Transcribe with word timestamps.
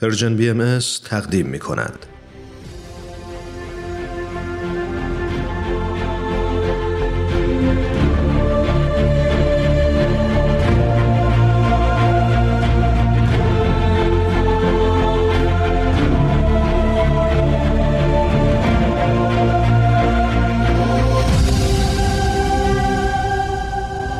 پرژن 0.00 0.36
بی 0.36 0.50
ام 0.50 0.78
تقدیم 1.04 1.46
می 1.46 1.58
کند. 1.58 2.06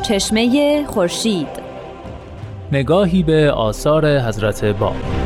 چشمه 0.02 0.84
خورشید 0.86 1.48
نگاهی 2.72 3.22
به 3.22 3.50
آثار 3.50 4.18
حضرت 4.18 4.64
باب 4.64 5.19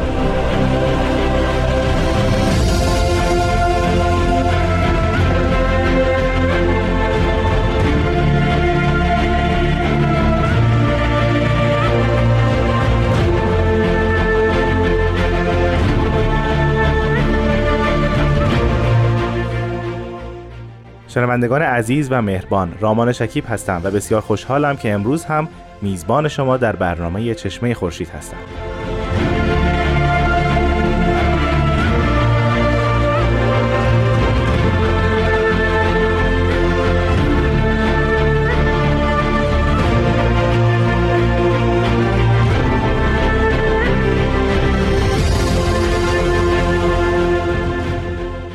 شنوندگان 21.15 21.63
عزیز 21.63 22.09
و 22.11 22.23
مهربان 22.23 22.75
رامان 22.81 23.13
شکیب 23.13 23.45
هستم 23.49 23.81
و 23.85 23.91
بسیار 23.91 24.21
خوشحالم 24.21 24.77
که 24.77 24.93
امروز 24.93 25.25
هم 25.25 25.49
میزبان 25.83 26.29
شما 26.29 26.57
در 26.57 26.77
برنامه 26.77 27.35
چشمه 27.35 27.75
خورشید 27.75 28.09
هستم. 28.09 28.74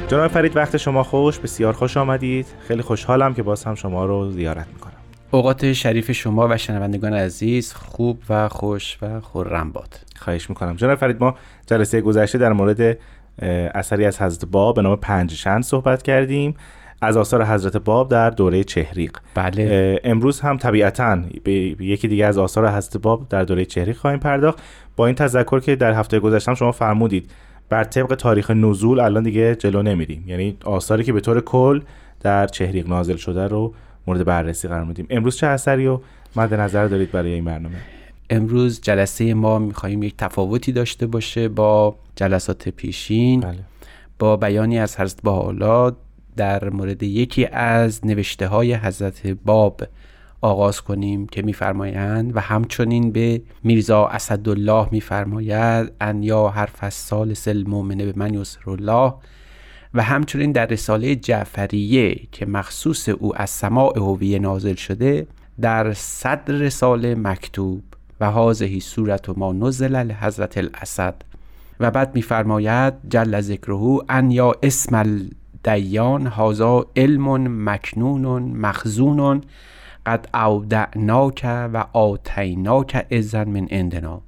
جناب 0.10 0.28
فرید 0.28 0.56
وقت 0.58 0.78
شما 0.78 1.04
خوش 1.04 1.40
بسیار 1.40 1.74
خوش 1.74 1.98
آمدید. 1.98 2.46
خیلی 2.68 2.82
خوشحالم 2.82 3.34
که 3.34 3.44
باز 3.44 3.64
هم 3.64 3.76
شما 3.76 4.06
رو 4.06 4.32
زیارت 4.32 4.68
می‌کنم. 4.74 4.94
اوقات 5.32 5.74
شریف 5.74 6.12
شما 6.12 6.48
و 6.48 6.58
شنوندگان 6.58 7.14
عزیز 7.14 7.74
خوب 7.74 8.20
و 8.30 8.50
خوش 8.50 8.98
و 9.02 9.20
خورم 9.20 9.72
باد 9.72 10.00
خواهش 10.16 10.50
می‌کنم. 10.50 10.76
جناب 10.76 10.96
فرید 10.96 11.24
ما 11.24 11.36
جلسه 11.68 12.02
گذشته 12.02 12.38
در 12.38 12.54
مورد 12.54 12.98
اثری 13.76 14.06
از 14.06 14.22
حضرت 14.22 14.46
باب 14.46 14.76
به 14.76 14.82
نام 14.82 14.96
پنج 14.96 15.34
شند 15.34 15.64
صحبت 15.64 16.02
کردیم. 16.02 16.54
از 17.02 17.18
آثار 17.18 17.46
حضرت 17.46 17.78
باب 17.78 18.10
در 18.10 18.30
دوره 18.30 18.64
چهریق. 18.64 19.18
بله. 19.36 20.00
امروز 20.04 20.40
هم 20.40 20.58
طبیعتا 20.58 21.20
به 21.44 21.52
یکی 21.80 22.08
دیگه 22.08 22.26
از 22.26 22.38
آثار 22.38 22.72
حضرت 22.72 22.98
باب 22.98 23.30
در 23.30 23.44
دوره 23.44 23.66
چهریق 23.66 23.98
خواهیم 23.98 24.20
پرداخت. 24.20 24.60
با 24.96 25.06
این 25.06 25.16
تذکر 25.16 25.60
که 25.60 25.76
در 25.76 25.94
هفته 25.94 26.20
گذشته 26.20 26.56
شما 26.56 26.72
فرمودید 26.72 27.32
بر 27.70 27.84
طبق 27.84 28.16
تاریخ 28.16 28.52
نزول 28.52 29.00
الان 29.00 29.24
دیگه 29.24 29.56
جلو 29.56 29.82
نمیریم. 29.82 30.24
یعنی 30.28 30.58
آثاری 30.66 31.04
که 31.04 31.14
به 31.14 31.20
طور 31.20 31.42
کل 31.42 31.82
در 32.22 32.48
چهریق 32.48 32.88
نازل 32.88 33.16
شده 33.16 33.48
رو 33.48 33.74
مورد 34.08 34.26
بررسی 34.26 34.68
قرار 34.68 34.84
میدیم. 34.84 35.08
امروز 35.10 35.38
چه 35.38 35.48
اثری 35.48 35.86
رو 35.86 36.02
مد 36.36 36.54
نظر 36.54 36.88
دارید 36.88 37.12
برای 37.12 37.34
این 37.34 37.46
برنامه؟ 37.46 37.76
امروز 38.30 38.82
جلسه 38.82 39.34
ما 39.34 39.60
می‌خواهیم 39.60 40.04
یک 40.04 40.14
تفاوتی 40.18 40.72
داشته 40.72 41.08
باشه 41.08 41.48
با 41.48 41.96
جلسات 42.16 42.70
پیشین 42.70 43.40
بله. 43.40 43.60
با 44.20 44.38
بیانی 44.38 44.80
از 44.80 45.00
حضرت 45.00 45.22
بهاءالله 45.22 45.92
در 46.36 46.70
مورد 46.70 47.04
یکی 47.04 47.46
از 47.46 48.06
نوشته 48.06 48.48
های 48.48 48.74
حضرت 48.74 49.28
باب. 49.28 49.82
آغاز 50.42 50.82
کنیم 50.82 51.28
که 51.28 51.42
میفرمایند 51.42 52.36
و 52.36 52.40
همچنین 52.40 53.12
به 53.12 53.42
میرزا 53.64 54.08
اسدالله 54.08 54.88
میفرماید 54.92 55.92
ان 56.02 56.24
یا 56.24 56.48
حرف 56.48 56.84
از 56.84 56.94
سال 56.94 57.36
مؤمنه 57.68 58.06
به 58.06 58.14
من 58.16 58.34
یسر 58.34 58.70
الله. 58.70 59.14
و 59.94 60.04
همچنین 60.04 60.52
در 60.52 60.66
رساله 60.66 61.16
جعفریه 61.16 62.20
که 62.32 62.46
مخصوص 62.46 63.10
او 63.10 63.42
از 63.42 63.50
سماع 63.50 64.00
هویه 64.00 64.40
نازل 64.40 64.76
شده 64.76 65.28
در 65.62 65.94
صدر 65.94 66.54
رساله 66.54 67.16
مکتوب 67.16 67.84
و 68.20 68.32
حاضهی 68.32 68.80
صورت 68.80 69.30
ما 69.30 69.54
نزل 69.54 70.12
حضرت 70.12 70.58
الاسد. 70.58 71.16
و 71.80 71.92
بعد 71.92 72.16
میفرماید 72.16 72.94
جل 73.10 73.42
ذکره 73.42 74.00
ان 74.10 74.32
یا 74.32 74.56
اسم 74.64 74.96
الدیان 74.96 76.28
هازا 76.28 76.86
علم 76.96 77.70
مکنون 77.70 78.42
مخزون 78.42 79.42
قد 80.10 80.30
اودعناک 80.34 81.42
و 81.46 81.86
آتیناک 81.94 83.06
ازن 83.12 83.44
من 83.44 83.68
عندنا. 83.68 84.22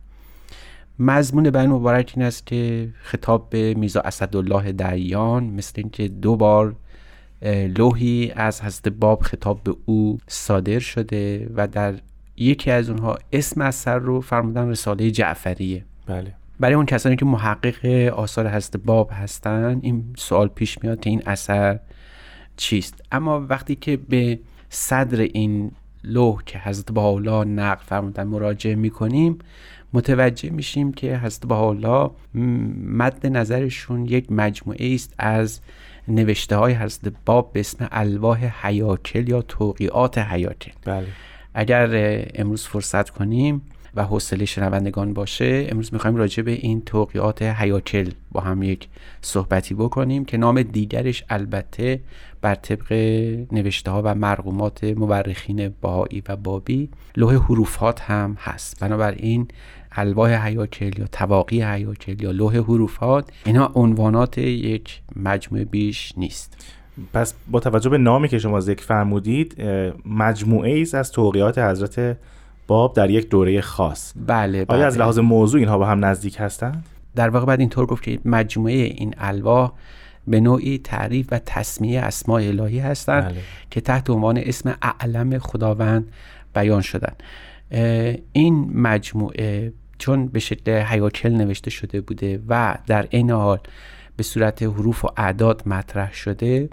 مضمون 0.99 1.49
بیان 1.49 1.69
مبارک 1.69 2.13
این 2.15 2.25
است 2.25 2.45
که 2.45 2.89
خطاب 3.01 3.49
به 3.49 3.73
میرزا 3.73 4.01
اسدالله 4.01 4.71
دیان 4.71 5.43
مثل 5.43 5.73
اینکه 5.75 6.07
دو 6.07 6.35
بار 6.35 6.75
لوحی 7.77 8.31
از 8.35 8.61
حضرت 8.61 8.87
باب 8.87 9.21
خطاب 9.21 9.63
به 9.63 9.75
او 9.85 10.17
صادر 10.27 10.79
شده 10.79 11.49
و 11.55 11.67
در 11.67 11.93
یکی 12.37 12.71
از 12.71 12.89
اونها 12.89 13.17
اسم 13.33 13.61
اثر 13.61 13.97
رو 13.97 14.21
فرمودن 14.21 14.69
رساله 14.69 15.11
جعفریه. 15.11 15.85
بله. 16.07 16.33
برای 16.59 16.73
اون 16.75 16.85
کسانی 16.85 17.15
که 17.15 17.25
محقق 17.25 17.85
آثار 18.13 18.49
حضرت 18.49 18.77
باب 18.77 19.09
هستن 19.13 19.79
این 19.81 20.13
سوال 20.17 20.47
پیش 20.47 20.83
میاد 20.83 20.99
که 20.99 21.09
این 21.09 21.21
اثر 21.25 21.79
چیست؟ 22.57 23.01
اما 23.11 23.45
وقتی 23.49 23.75
که 23.75 23.97
به 23.97 24.39
صدر 24.73 25.21
این 25.21 25.71
لوح 26.03 26.43
که 26.45 26.59
حضرت 26.59 26.91
بهاءالله 26.91 27.43
نقل 27.43 27.83
فرمودن 27.85 28.23
مراجعه 28.23 28.75
می‌کنیم 28.75 29.39
متوجه 29.93 30.49
میشیم 30.49 30.93
که 30.93 31.17
حضرت 31.17 31.45
بهاءالله 31.45 32.11
مد 32.85 33.27
نظرشون 33.27 34.05
یک 34.05 34.31
مجموعه 34.31 34.93
است 34.93 35.13
از 35.17 35.59
نوشته 36.07 36.55
های 36.55 36.73
حضرت 36.73 37.13
باب 37.25 37.53
به 37.53 37.59
اسم 37.59 37.87
الواح 37.91 38.67
حیاکل 38.67 39.29
یا 39.29 39.41
توقیات 39.41 40.17
حیاکل. 40.17 40.71
بله. 40.85 41.07
اگر 41.53 41.87
امروز 42.35 42.67
فرصت 42.67 43.09
کنیم 43.09 43.61
و 43.95 44.03
حوصله 44.03 44.45
شنوندگان 44.45 45.13
باشه 45.13 45.67
امروز 45.69 45.93
می‌خوایم 45.93 46.15
راجع 46.15 46.43
به 46.43 46.51
این 46.51 46.81
توقیات 46.81 47.41
حیاکل 47.41 48.09
با 48.31 48.41
هم 48.41 48.63
یک 48.63 48.87
صحبتی 49.21 49.73
بکنیم 49.73 50.25
که 50.25 50.37
نام 50.37 50.61
دیگرش 50.61 51.23
البته 51.29 51.99
بر 52.41 52.55
طبق 52.55 52.93
نوشته 53.51 53.91
ها 53.91 54.01
و 54.05 54.15
مرقومات 54.15 54.83
مورخین 54.83 55.73
باهایی 55.81 56.23
و 56.29 56.35
بابی 56.35 56.89
لوح 57.17 57.35
حروفات 57.35 58.01
هم 58.01 58.37
هست. 58.39 58.79
بنابراین 58.79 59.47
الواح 59.91 60.47
حیاکل 60.47 60.99
یا 60.99 61.07
تواقی 61.11 61.61
حیاکل 61.61 62.23
یا 62.23 62.31
لوح 62.31 62.57
حروفات 62.57 63.31
اینا 63.45 63.71
عنوانات 63.75 64.37
یک 64.37 65.01
مجموعه 65.15 65.65
بیش 65.65 66.13
نیست. 66.17 66.75
پس 67.13 67.33
با 67.51 67.59
توجه 67.59 67.89
به 67.89 67.97
نامی 67.97 68.27
که 68.27 68.39
شما 68.39 68.59
ذکر 68.59 68.85
فرمودید 68.85 69.61
مجموعه 70.05 70.71
ای 70.71 70.87
از 70.93 71.11
توقیات 71.11 71.57
حضرت 71.57 72.17
باب 72.71 72.93
در 72.93 73.09
یک 73.09 73.29
دوره 73.29 73.61
خاص. 73.61 74.13
بله, 74.27 74.65
آیا 74.67 74.87
از 74.87 74.97
لحاظ 74.97 75.19
موضوع 75.19 75.59
اینها 75.59 75.77
با 75.77 75.85
هم 75.85 76.05
نزدیک 76.05 76.37
هستند 76.39 76.85
در 77.15 77.29
واقع 77.29 77.45
بعد 77.45 77.59
اینطور 77.59 77.85
گفت 77.85 78.03
که 78.03 78.19
مجموعه 78.25 78.75
این 78.75 79.13
الواح 79.17 79.71
به 80.27 80.39
نوعی 80.39 80.77
تعریف 80.77 81.27
و 81.31 81.39
تسمیه 81.45 82.01
اسماء 82.01 82.41
الهی 82.41 82.79
هستند 82.79 83.23
بله. 83.23 83.41
که 83.71 83.81
تحت 83.81 84.09
عنوان 84.09 84.37
اسم 84.37 84.75
اعلم 84.81 85.37
خداوند 85.37 86.07
بیان 86.55 86.81
شدن. 86.81 87.13
این 88.31 88.71
مجموعه 88.73 89.73
چون 89.97 90.27
به 90.27 90.39
شکل 90.39 90.71
حیاکل 90.71 91.29
نوشته 91.29 91.69
شده 91.69 92.01
بوده 92.01 92.39
و 92.47 92.77
در 92.87 93.07
این 93.09 93.31
حال 93.31 93.59
به 94.21 94.25
صورت 94.25 94.63
حروف 94.63 95.05
و 95.05 95.07
اعداد 95.17 95.63
مطرح 95.65 96.13
شده 96.13 96.69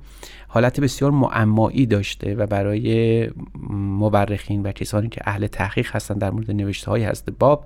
حالت 0.49 0.81
بسیار 0.81 1.11
معمایی 1.11 1.87
داشته 1.87 2.35
و 2.35 2.47
برای 2.47 3.31
مورخین 3.71 4.63
و 4.63 4.73
کسانی 4.73 5.09
که 5.09 5.21
اهل 5.25 5.47
تحقیق 5.47 5.97
هستن 5.97 6.15
در 6.15 6.31
مورد 6.31 6.51
نوشته 6.51 6.91
های 6.91 7.07
حضرت 7.07 7.31
باب 7.39 7.65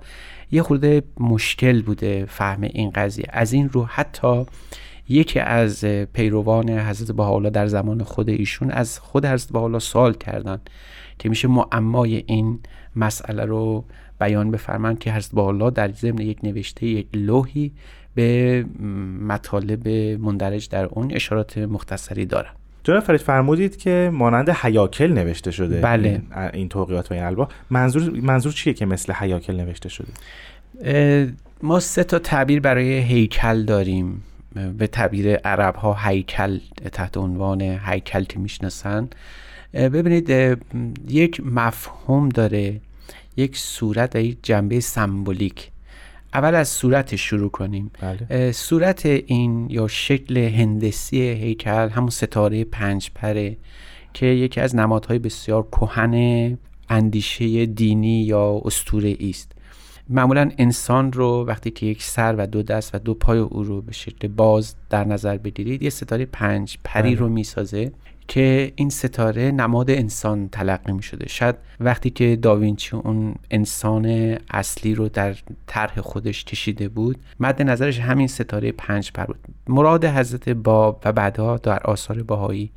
یه 0.51 0.61
خورده 0.61 1.03
مشکل 1.19 1.81
بوده 1.81 2.25
فهم 2.25 2.61
این 2.61 2.89
قضیه. 2.89 3.25
از 3.29 3.53
این 3.53 3.69
رو 3.69 3.85
حتی 3.85 4.45
یکی 5.09 5.39
از 5.39 5.85
پیروان 5.85 6.69
حضرت 6.69 7.11
بهاءالله 7.11 7.49
در 7.49 7.67
زمان 7.67 8.03
خود 8.03 8.29
ایشون 8.29 8.71
از 8.71 8.99
خود 8.99 9.25
حضرت 9.25 9.51
بهاءالله 9.51 9.79
سوال 9.79 10.13
کردن 10.13 10.61
که 11.19 11.29
میشه 11.29 11.47
معمای 11.47 12.23
این 12.27 12.59
مسئله 12.95 13.45
رو 13.45 13.85
بیان 14.19 14.51
بفرمند 14.51 14.99
که 14.99 15.13
حضرت 15.13 15.31
بهاءالله 15.31 15.69
در 15.69 15.91
ضمن 15.91 16.19
یک 16.19 16.37
نوشته 16.43 16.85
یک 16.85 17.07
لوحی 17.13 17.71
به 18.15 18.65
مطالب 19.27 19.87
مندرج 20.19 20.69
در 20.69 20.85
اون 20.85 21.11
اشارات 21.13 21.57
مختصری 21.57 22.25
دارن 22.25 22.51
جناب 22.83 23.03
فرید 23.03 23.21
فرمودید 23.21 23.77
که 23.77 24.09
مانند 24.13 24.49
حیاکل 24.49 25.13
نوشته 25.13 25.51
شده. 25.51 25.81
بله. 25.81 26.21
این, 26.53 26.69
توقیات 26.69 27.11
و 27.11 27.13
این 27.13 27.23
الواح 27.23 27.47
منظور 27.69 28.19
منظور 28.21 28.51
چیه 28.51 28.73
که 28.73 28.85
مثل 28.85 29.13
حیاکل 29.13 29.55
نوشته 29.55 29.89
شده؟ 29.89 30.07
ما 31.63 31.79
سه 31.79 32.03
تا 32.03 32.19
تعبیر 32.19 32.59
برای 32.59 32.99
هیکل 32.99 33.65
داریم. 33.65 34.23
به 34.77 34.87
تعبیر 34.87 35.35
عرب 35.35 35.75
ها 35.75 35.97
هیکل 36.03 36.59
تحت 36.91 37.17
عنوان 37.17 37.61
هیکل 37.61 38.23
که 38.23 38.39
می‌شناسن. 38.39 39.07
ببینید 39.73 40.29
یک 41.09 41.41
مفهوم 41.45 42.29
داره. 42.29 42.81
یک 43.37 43.57
صورت 43.57 44.15
و 44.15 44.19
یک 44.19 44.37
جنبه 44.43 44.79
سمبولیک. 44.79 45.71
اول 46.33 46.55
از 46.55 46.67
صورت 46.67 47.15
شروع 47.15 47.49
کنیم 47.49 47.91
بله. 48.01 48.51
صورت 48.51 49.05
این 49.05 49.69
یا 49.69 49.87
شکل 49.87 50.37
هندسی 50.37 51.21
هیکل 51.21 51.89
همون 51.89 52.09
ستاره 52.09 52.63
پنج 52.63 53.11
پره 53.15 53.57
که 54.13 54.25
یکی 54.25 54.61
از 54.61 54.75
نمادهای 54.75 55.19
بسیار 55.19 55.67
کهن 55.71 56.57
اندیشه 56.89 57.65
دینی 57.65 58.23
یا 58.23 58.61
اسطوره 58.65 59.17
است 59.29 59.51
معمولا 60.09 60.51
انسان 60.57 61.13
رو 61.13 61.45
وقتی 61.47 61.71
که 61.71 61.85
یک 61.85 62.03
سر 62.03 62.35
و 62.35 62.47
دو 62.47 62.63
دست 62.63 62.95
و 62.95 62.99
دو 62.99 63.13
پای 63.13 63.39
او 63.39 63.63
رو 63.63 63.81
به 63.81 63.91
شکل 63.91 64.27
باز 64.27 64.75
در 64.89 65.03
نظر 65.03 65.37
بگیرید 65.37 65.83
یه 65.83 65.89
ستاره 65.89 66.25
پنج 66.25 66.77
پری 66.83 67.09
بله. 67.09 67.19
رو 67.19 67.29
می‌سازه 67.29 67.91
که 68.27 68.73
این 68.75 68.89
ستاره 68.89 69.51
نماد 69.51 69.91
انسان 69.91 70.49
تلقی 70.49 70.91
می 70.91 71.03
شده 71.03 71.29
شاید 71.29 71.55
وقتی 71.79 72.09
که 72.09 72.35
داوینچی 72.35 72.95
اون 72.95 73.35
انسان 73.51 74.37
اصلی 74.49 74.95
رو 74.95 75.09
در 75.09 75.35
طرح 75.67 76.01
خودش 76.01 76.43
کشیده 76.43 76.87
بود 76.89 77.17
مد 77.39 77.61
نظرش 77.61 77.99
همین 77.99 78.27
ستاره 78.27 78.71
پنج 78.71 79.11
پر 79.11 79.25
بود. 79.25 79.39
مراد 79.67 80.05
حضرت 80.05 80.49
باب 80.49 81.01
و 81.05 81.11
بعدها 81.11 81.57
در 81.57 81.79
آثار 81.83 82.23
باهایی 82.23 82.71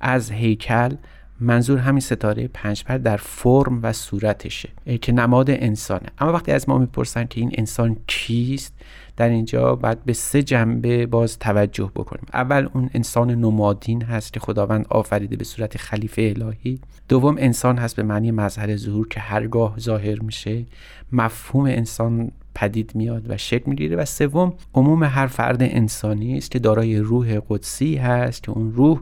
از 0.00 0.30
هیکل 0.30 0.94
منظور 1.40 1.78
همین 1.78 2.00
ستاره 2.00 2.48
پنج 2.48 2.84
پر 2.84 2.98
در 2.98 3.16
فرم 3.16 3.80
و 3.82 3.92
صورتشه 3.92 4.68
که 5.02 5.12
نماد 5.12 5.50
انسانه. 5.50 6.06
اما 6.18 6.32
وقتی 6.32 6.52
از 6.52 6.68
ما 6.68 6.78
می‌پرسن 6.78 7.24
که 7.24 7.40
این 7.40 7.50
انسان 7.54 7.96
کیست 8.06 8.74
در 9.16 9.28
اینجا 9.28 9.74
باید 9.74 10.04
به 10.04 10.12
سه 10.12 10.42
جنبه 10.42 11.06
باز 11.06 11.38
توجه 11.38 11.90
بکنیم. 11.94 12.26
اول 12.34 12.68
اون 12.74 12.90
انسان 12.94 13.30
نمادین 13.30 14.02
هست 14.02 14.32
که 14.32 14.40
خداوند 14.40 14.86
آفریده 14.90 15.36
به 15.36 15.44
صورت 15.44 15.76
خلیفه 15.76 16.34
الهی. 16.36 16.80
دوم 17.08 17.36
انسان 17.38 17.78
هست 17.78 17.96
به 17.96 18.02
معنی 18.02 18.30
مظهر 18.30 18.76
ظهور 18.76 19.08
که 19.08 19.20
هرگاه 19.20 19.78
ظاهر 19.78 20.20
میشه 20.20 20.64
مفهوم 21.12 21.64
انسان 21.64 22.30
پدید 22.54 22.92
میاد 22.94 23.30
و 23.30 23.36
شکل 23.36 23.70
می‌گیره. 23.70 23.96
و 23.96 24.04
سوم 24.04 24.52
عموم 24.74 25.04
هر 25.04 25.26
فرد 25.26 25.62
انسانی 25.62 26.38
است 26.38 26.50
که 26.50 26.58
دارای 26.58 26.98
روح 26.98 27.40
قدسی 27.48 27.96
هست 27.96 28.42
که 28.42 28.50
اون 28.50 28.72
روح 28.72 29.00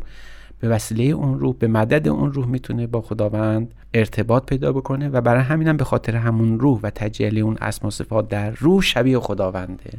به 0.61 0.69
وسیله 0.69 1.05
اون 1.05 1.38
روح 1.38 1.55
به 1.58 1.67
مدد 1.67 2.08
اون 2.08 2.32
روح 2.32 2.47
می‌تونه 2.47 2.87
با 2.87 3.00
خداوند 3.00 3.75
ارتباط 3.94 4.47
پیدا 4.47 4.73
بکنه 4.73 5.08
و 5.08 5.20
برای 5.20 5.43
همینم 5.43 5.76
به 5.76 5.85
خاطر 5.85 6.17
همون 6.17 6.61
روح 6.61 6.81
و 6.82 6.91
تجلی 6.91 7.41
اون 7.41 7.56
اسم 7.61 7.87
و 7.87 7.91
صفات 7.91 8.29
در 8.29 8.50
روح 8.50 8.82
شبیه 8.82 9.19
خداونده. 9.19 9.91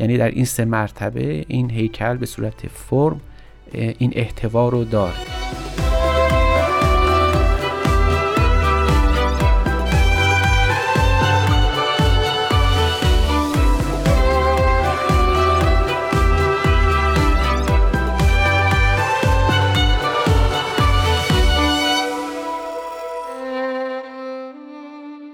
یعنی 0.00 0.18
در 0.18 0.28
این 0.28 0.44
سه 0.44 0.64
مرتبه 0.64 1.44
این 1.48 1.70
هیکل 1.70 2.16
به 2.16 2.26
صورت 2.26 2.66
فرم 2.66 3.20
این 3.72 4.12
احتوا 4.14 4.68
رو 4.68 4.84
داره. 4.84 5.61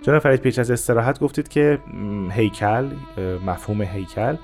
جناب 0.03 0.19
فرید 0.19 0.41
پیش 0.41 0.59
از 0.59 0.71
استراحت 0.71 1.21
گفتید 1.21 1.49
که 1.49 1.79
هیکل 2.31 2.91
مفهوم 3.47 3.83
هیکل 3.83 4.37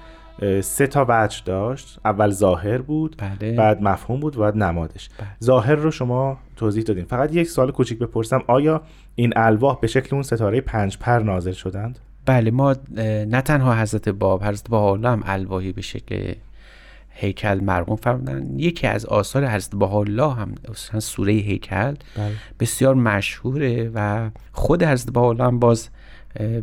سه 0.61 0.87
تا 0.87 1.07
وجه 1.09 1.43
داشت. 1.45 2.01
اول 2.05 2.31
ظاهر 2.31 2.79
بود 2.79 3.17
بله. 3.19 3.57
بعد 3.57 3.83
مفهوم 3.83 4.21
بود 4.21 4.37
و 4.37 4.41
بعد 4.41 4.57
نمادش. 4.57 5.09
بله. 5.19 5.29
ظاهر 5.45 5.75
رو 5.75 5.91
شما 5.91 6.39
توضیح 6.57 6.85
دادین. 6.85 7.05
فقط 7.05 7.35
یک 7.35 7.49
سوال 7.49 7.71
کوچیک 7.71 7.99
بپرسم. 7.99 8.43
آیا 8.47 8.83
این 9.15 9.33
الواح 9.37 9.79
به 9.81 9.87
شکل 9.87 10.09
اون 10.17 10.23
ستاره 10.23 10.61
پنج 10.61 10.99
پر 10.99 11.19
نازل 11.19 11.53
شدند؟ 11.53 11.99
بله 12.27 12.51
ما 12.51 12.75
نه 13.27 13.41
تنها 13.41 13.75
حضرت 13.75 14.09
باب 14.09 14.43
حضرت 14.45 14.71
باب 14.71 15.05
هم 15.05 15.23
الواحی 15.27 15.73
به 15.73 15.83
شکل 15.83 16.35
هیکل 17.17 17.61
مرقوم 17.61 17.97
فرمودن. 17.97 18.59
یکی 18.59 18.87
از 18.87 19.07
آثار 19.07 19.47
حضرت 19.49 19.75
بهاءالله 19.75 20.35
هم 20.35 20.55
سوره 20.99 21.33
هیکل 21.33 21.95
بله. 22.17 22.33
بسیار 22.61 22.95
مشهوره 22.95 23.91
و 23.95 24.31
خود 24.53 24.83
حضرت 24.83 25.13
بهاءالله 25.13 25.45
هم 25.45 25.59
باز 25.59 25.89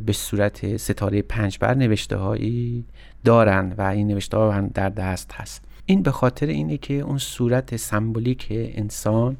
به 0.06 0.14
صورت 0.14 0.78
ستاره 0.78 1.22
پنج 1.22 1.58
بر 1.60 1.74
نوشته 1.74 2.16
هایی 2.16 2.86
دارن 3.24 3.74
و 3.78 3.82
این 3.82 4.08
نوشته 4.08 4.38
ها 4.38 4.52
هم 4.52 4.68
در 4.68 4.90
دست 4.90 5.32
هست. 5.34 5.66
این 5.86 6.04
به 6.04 6.12
خاطر 6.12 6.46
اینه 6.46 6.78
که 6.78 6.94
اون 6.94 7.18
صورت 7.18 7.76
سمبولیک 7.76 8.48
انسان 8.52 9.38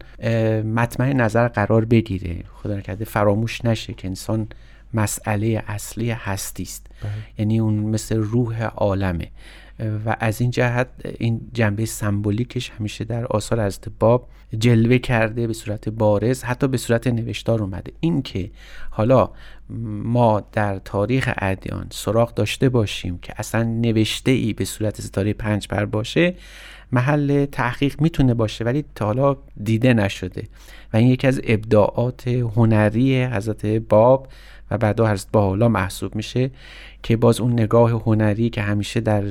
مطمع 0.64 1.14
نظر 1.14 1.48
قرار 1.48 1.86
بگیره. 1.86 2.44
خدا 2.54 2.76
نکرده 2.76 3.06
فراموش 3.06 3.66
نشه 3.66 3.94
که 3.94 4.08
انسان 4.08 4.48
مسئله 4.94 5.64
اصلی 5.68 6.12
هستی 6.12 6.64
است 6.64 6.88
یعنی 7.38 7.60
اون 7.60 7.74
مثل 7.74 8.18
روح 8.18 8.64
عالمه. 8.64 9.28
و 10.06 10.16
از 10.20 10.42
این 10.42 10.52
جهت 10.52 10.88
این 11.20 11.42
جنبه 11.54 11.86
سمبولیکش 11.86 12.70
همیشه 12.70 13.04
در 13.04 13.26
آثار 13.26 13.60
از 13.60 13.80
باب 14.00 14.30
جلوه 14.58 14.98
کرده 14.98 15.48
به 15.48 15.54
صورت 15.54 15.90
بارز 15.90 16.44
حتی 16.44 16.68
به 16.68 16.78
صورت 16.78 17.08
نوشتار 17.08 17.62
اومده. 17.62 17.92
این 18.00 18.22
که 18.22 18.52
حالا 18.90 19.30
ما 20.04 20.44
در 20.52 20.80
تاریخ 20.80 21.34
ادیان 21.38 21.88
سراغ 21.90 22.34
داشته 22.34 22.70
باشیم 22.70 23.18
که 23.18 23.34
اصلا 23.38 23.64
نوشته 23.64 24.32
ای 24.32 24.54
به 24.54 24.66
صورت 24.66 25.02
ستاره 25.02 25.34
پنج 25.34 25.68
پر 25.68 25.86
باشه 25.86 26.36
محل 26.92 27.46
تحقیق 27.46 28.02
می‌تونه 28.02 28.34
باشه 28.34 28.64
ولی 28.66 28.86
تا 28.96 29.06
حالا 29.06 29.38
دیده 29.64 29.94
نشده. 29.94 30.48
و 30.94 30.98
این 30.98 31.08
یکی 31.08 31.28
از 31.28 31.42
ابداعات 31.44 32.28
هنری 32.28 33.26
حضرت 33.26 33.66
باب 33.66 34.28
و 34.72 34.78
بعدا 34.78 35.08
حضرت 35.08 35.28
باحالا 35.32 35.70
محسوب 35.70 36.16
میشه 36.16 36.52
که 37.04 37.18
باز 37.18 37.42
اون 37.42 37.54
نگاه 37.54 37.92
هنری 37.92 38.50
که 38.50 38.62
همیشه 38.62 39.00
در, 39.00 39.24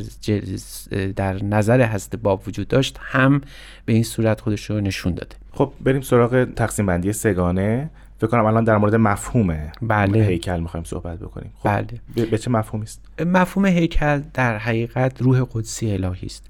در 1.16 1.44
نظر 1.44 1.86
حضرت 1.86 2.16
باب 2.16 2.42
وجود 2.48 2.68
داشت 2.68 2.98
هم 3.02 3.40
به 3.84 3.92
این 3.92 4.02
صورت 4.02 4.40
خودش 4.40 4.70
رو 4.70 4.80
نشون 4.80 5.14
داده. 5.14 5.36
خب 5.52 5.72
بریم 5.80 6.00
سراغ 6.00 6.44
تقسیم 6.44 6.86
بندی 6.86 7.12
سگانه. 7.12 7.90
فکر 8.18 8.26
کنم 8.26 8.44
الان 8.44 8.64
در 8.64 8.76
مورد 8.78 8.94
مفهوم 8.94 9.56
بله. 9.82 10.24
هیکل 10.24 10.60
می‌خوایم 10.60 10.84
صحبت 10.84 11.18
بکنیم. 11.18 11.52
خب 11.58 11.68
بله. 11.68 12.26
به 12.26 12.38
چه 12.38 12.50
مفهومی 12.50 12.84
است؟ 12.84 13.00
مفهوم 13.26 13.66
هیکل 13.66 14.22
در 14.34 14.58
حقیقت 14.58 15.22
روح 15.22 15.46
قدسی 15.52 15.92
الهی 15.92 16.26
است. 16.26 16.46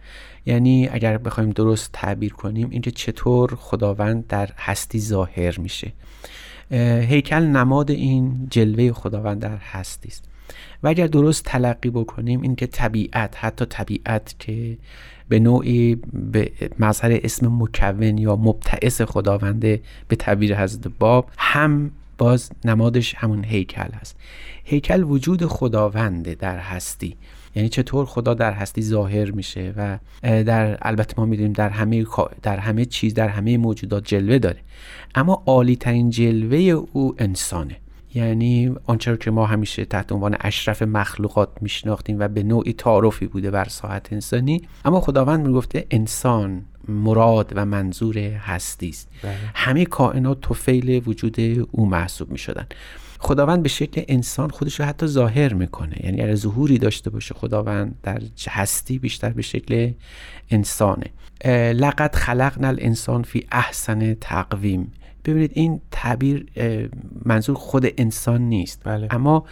یعنی 0.47 0.89
اگر 0.93 1.19
بخوایم 1.19 1.51
درست 1.51 1.91
تعبیر 1.93 2.33
کنیم 2.33 2.71
اینکه 2.71 2.91
چطور 2.91 3.55
خداوند 3.57 4.27
در 4.27 4.49
هستی 4.59 5.01
ظاهر 5.01 5.59
میشه. 5.61 5.93
هیکل 6.71 7.43
نماد 7.43 7.91
این 7.91 8.49
جلوه 8.51 8.93
خداوند 8.93 9.41
در 9.41 9.57
هستی 9.57 10.09
است. 10.09 10.25
و 10.83 10.89
اگر 10.89 11.07
درست 11.07 11.45
تلقی 11.45 11.91
بکنیم 11.91 12.43
این 12.43 12.57
که 12.57 12.67
طبیعت 12.67 13.37
حتی 13.39 13.65
طبیعت 13.65 14.35
که 14.39 14.79
به 15.29 15.39
نوعی 15.39 15.95
به 16.13 16.53
مظهر 16.79 17.21
اسم 17.23 17.47
مکون 17.47 18.19
یا 18.19 18.37
مبتعث 18.37 19.03
خداونده 19.03 19.81
به 20.09 20.17
تعبیر 20.17 20.63
حضرت 20.63 20.93
باب 20.99 21.31
هم 21.39 21.91
باز 22.19 22.51
نمادش 22.65 23.15
همون 23.15 23.45
هیکل 23.45 23.93
هست. 24.01 24.17
هیکل 24.65 25.03
وجود 25.03 25.47
خداونده 25.47 26.35
در 26.35 26.59
هستی. 26.59 27.17
یعنی 27.55 27.69
چطور 27.69 28.07
خدا 28.07 28.35
در 28.35 28.53
هستی 28.53 28.83
ظاهر 28.83 29.31
میشه 29.31 29.73
و 29.77 29.99
در 30.23 30.79
البته 30.83 31.15
ما 31.19 31.25
می‌دونیم 31.27 31.53
در 31.53 31.69
همه 31.69 32.07
در 32.43 32.59
همه 32.59 32.85
چیز 32.85 33.15
در 33.15 33.29
همه 33.29 33.59
موجودات 33.59 34.05
جلوه 34.05 34.39
داره. 34.39 34.59
اما 35.15 35.43
عالی 35.47 35.77
ترین 35.77 36.11
جلوه 36.11 36.59
او 36.93 37.15
انسانه. 37.19 37.77
یعنی 38.15 38.75
آنچه 38.87 39.17
که 39.17 39.31
ما 39.31 39.47
همیشه 39.47 39.85
تحت 39.85 40.13
عنوان 40.13 40.37
اشرف 40.41 40.83
مخلوقات 40.83 41.49
میشناختیم 41.61 42.17
و 42.19 42.29
به 42.29 42.43
نوعی 42.43 42.73
تعارفی 42.73 43.27
بوده 43.27 43.51
بر 43.51 43.65
ساحت 43.69 44.13
انسانی. 44.13 44.63
اما 44.85 45.01
خداوند 45.01 45.47
می‌گفته 45.47 45.87
انسان 45.91 46.63
مراد 46.89 47.53
و 47.57 47.67
منظور 47.67 48.19
هستی 48.19 48.89
است. 48.89 49.09
بله. 49.23 49.33
همه 49.55 49.85
کائنات 49.85 50.41
توفیل 50.41 51.03
وجود 51.07 51.37
او 51.71 51.87
محسوب 51.87 52.31
می‌شدن. 52.31 52.67
خداوند 53.23 53.63
به 53.63 53.69
شکل 53.69 54.03
انسان 54.09 54.51
خودش 54.51 54.81
رو 54.81 54.87
حتی 54.87 55.07
ظاهر 55.07 55.53
می‌کنه. 55.53 56.05
یعنی 56.05 56.23
اگر 56.23 56.35
ظهوری 56.35 56.79
داشته 56.79 57.11
باشه 57.11 57.35
خداوند 57.35 57.99
در 58.03 58.23
هستی 58.49 58.99
بیشتر 58.99 59.31
به 59.31 59.43
شکل 59.43 59.93
انسانه. 60.51 61.07
لقد 61.73 62.15
خلقنا 62.15 62.69
الانسان 62.69 63.23
فی 63.23 63.47
احسن 63.53 64.15
تقویم. 64.15 64.93
ببینید 65.25 65.51
این 65.55 65.81
تعبیر 65.91 66.47
منظور 67.25 67.57
خود 67.57 67.87
انسان 67.99 68.43
نیست. 68.43 68.81
بله. 68.85 69.09
اما 69.11 69.45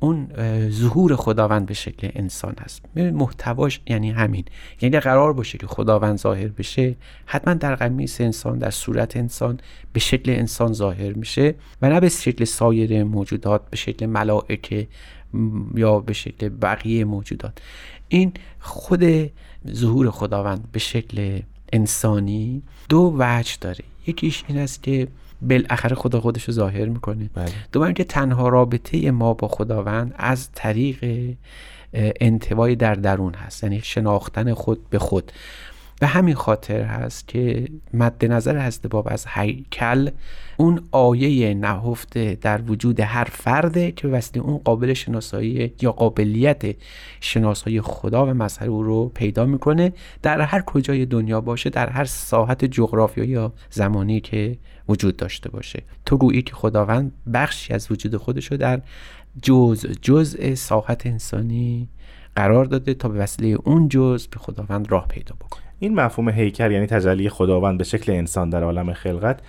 اون 0.00 0.28
ظهور 0.70 1.16
خداوند 1.16 1.66
به 1.66 1.74
شکل 1.74 2.08
انسان 2.14 2.54
هست. 2.60 2.82
محتواش 2.96 3.80
یعنی 3.86 4.10
همین. 4.10 4.44
یعنی 4.80 5.00
قرار 5.00 5.32
باشه 5.32 5.58
که 5.58 5.66
خداوند 5.66 6.18
ظاهر 6.18 6.48
بشه. 6.48 6.96
حتما 7.26 7.54
در 7.54 7.74
قمیص 7.74 8.20
انسان 8.20 8.58
در 8.58 8.70
صورت 8.70 9.16
انسان 9.16 9.60
به 9.92 10.00
شکل 10.00 10.30
انسان 10.30 10.72
ظاهر 10.72 11.12
میشه 11.12 11.54
و 11.82 11.90
نه 11.90 12.00
به 12.00 12.08
شکل 12.08 12.44
سایر 12.44 13.04
موجودات 13.04 13.70
به 13.70 13.76
شکل 13.76 14.06
ملائکه 14.06 14.88
یا 15.74 16.00
به 16.00 16.12
شکل 16.12 16.48
بقیه 16.48 17.04
موجودات. 17.04 17.58
این 18.08 18.32
خود 18.60 19.30
ظهور 19.72 20.10
خداوند 20.10 20.72
به 20.72 20.78
شکل 20.78 21.40
انسانی 21.72 22.62
دو 22.88 23.14
وجه 23.18 23.56
داره. 23.60 23.84
یکیش 24.06 24.44
این 24.48 24.58
است 24.58 24.82
که 24.82 25.08
بالاخره 25.42 25.96
خدا 25.96 26.20
خودش 26.20 26.44
رو 26.44 26.52
ظاهر 26.52 26.86
می‌کنه 26.86 27.30
بله. 27.34 27.50
دوم 27.72 27.92
که 27.92 28.04
تنها 28.04 28.48
رابطه 28.48 29.10
ما 29.10 29.34
با 29.34 29.48
خداوند 29.48 30.14
از 30.16 30.52
طریق 30.52 31.04
انتوای 31.94 32.76
در 32.76 32.94
درون 32.94 33.34
هست 33.34 33.62
یعنی 33.62 33.80
شناختن 33.80 34.54
خود 34.54 34.90
به 34.90 34.98
خود 34.98 35.32
به 36.00 36.06
همین 36.06 36.34
خاطر 36.34 36.82
هست 36.82 37.28
که 37.28 37.68
مد 37.94 38.24
نظر 38.24 38.66
حضرت 38.66 38.86
باب 38.86 39.08
از 39.10 39.26
هیکل 39.28 40.10
اون 40.56 40.88
آیه 40.92 41.54
نهفته 41.54 42.38
در 42.40 42.62
وجود 42.62 43.00
هر 43.00 43.24
فرده 43.24 43.92
که 43.92 44.08
به 44.08 44.18
وسیله 44.18 44.44
اون 44.44 44.58
قابل 44.58 44.92
شناسایی 44.92 45.72
یا 45.80 45.92
قابلیت 45.92 46.62
شناسایی 47.20 47.80
خدا 47.80 48.26
و 48.26 48.28
مظهر 48.34 48.68
او 48.68 48.82
رو 48.82 49.08
پیدا 49.08 49.46
می‌کنه 49.46 49.92
در 50.22 50.40
هر 50.40 50.60
کجای 50.60 51.06
دنیا 51.06 51.40
باشه 51.40 51.70
در 51.70 51.90
هر 51.90 52.04
ساحت 52.04 52.64
جغرافیایی 52.64 53.30
یا 53.30 53.52
زمانی 53.70 54.20
که 54.20 54.58
وجود 54.90 55.16
داشته 55.16 55.50
باشه. 55.50 55.82
تو 56.06 56.16
گویی 56.16 56.42
که 56.42 56.54
خداوند 56.54 57.12
بخشی 57.34 57.74
از 57.74 57.92
وجود 57.92 58.16
خودش 58.16 58.46
رو 58.46 58.56
در 58.56 58.80
جز 59.42 59.86
جزء 60.02 60.54
ساحت 60.54 61.06
انسانی 61.06 61.88
قرار 62.36 62.64
داده 62.64 62.94
تا 62.94 63.08
به 63.08 63.18
وسیله 63.18 63.58
اون 63.64 63.88
جز 63.88 64.26
به 64.26 64.38
خداوند 64.38 64.92
راه 64.92 65.08
پیدا 65.08 65.34
بکنه. 65.40 65.62
این 65.78 65.94
مفهوم 65.94 66.28
هیکل 66.28 66.72
یعنی 66.72 66.86
تجلی 66.86 67.28
خداوند 67.28 67.78
به 67.78 67.84
شکل 67.84 68.12
انسان 68.12 68.50
در 68.50 68.62
عالم 68.62 68.92
خلقت 68.92 69.40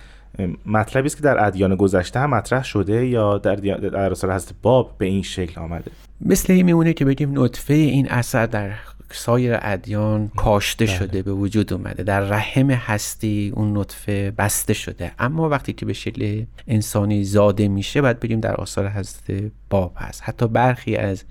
مطلبی 0.66 1.06
است 1.06 1.16
که 1.16 1.22
در 1.22 1.46
ادیان 1.46 1.76
گذشته 1.76 2.20
هم 2.20 2.30
مطرح 2.30 2.64
شده 2.64 3.06
یا 3.06 3.38
در 3.38 3.54
در 3.54 4.10
اثر 4.12 4.34
حضرت 4.34 4.54
باب 4.62 4.94
به 4.98 5.06
این 5.06 5.22
شکل 5.22 5.60
آمده؟ 5.60 5.90
مثل 6.20 6.52
این 6.52 6.66
میمونه 6.66 6.92
که 6.92 7.04
بگیم 7.04 7.40
نطفه 7.40 7.74
این 7.74 8.10
اثر 8.10 8.46
در 8.46 8.70
سایر 9.12 9.58
ادیان 9.62 10.28
کاشته 10.36 10.84
بله. 10.84 10.94
شده 10.94 11.22
به 11.22 11.32
وجود 11.32 11.72
اومده. 11.72 12.02
در 12.02 12.20
رحم 12.20 12.70
هستی 12.70 13.52
اون 13.56 13.78
نطفه 13.78 14.30
بسته 14.38 14.74
شده. 14.74 15.12
اما 15.18 15.48
وقتی 15.48 15.72
که 15.72 15.86
به 15.86 15.92
شکل 15.92 16.44
انسانی 16.68 17.24
زاده 17.24 17.68
میشه 17.68 18.02
باید 18.02 18.20
بگیم 18.20 18.40
در 18.40 18.54
آثار 18.54 18.88
حضرت 18.88 19.50
باب 19.70 19.92
هست. 19.96 20.22
حتی 20.24 20.48
برخی 20.48 20.96
از 20.96 21.24